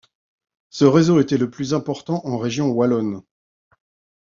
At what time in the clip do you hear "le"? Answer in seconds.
1.37-1.51